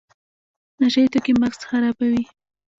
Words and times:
نشه 0.81 0.99
یي 1.03 1.09
توکي 1.13 1.33
مغز 1.41 1.59
خرابوي 1.69 2.23